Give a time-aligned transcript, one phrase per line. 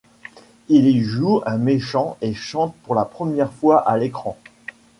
[0.67, 4.35] Il y joue un méchant et chante pour la première fois à l’écran.